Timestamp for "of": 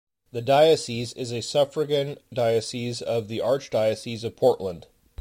3.03-3.27, 4.23-4.35